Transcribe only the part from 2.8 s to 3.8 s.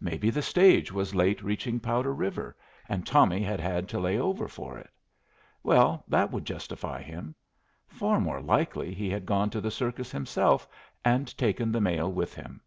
and Tommy had